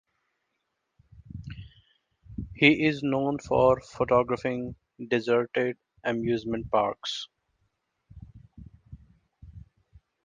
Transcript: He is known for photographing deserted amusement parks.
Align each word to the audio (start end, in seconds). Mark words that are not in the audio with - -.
He 2.55 2.87
is 2.87 3.03
known 3.03 3.37
for 3.37 3.79
photographing 3.81 4.73
deserted 5.09 5.77
amusement 6.03 6.71
parks. 6.71 7.27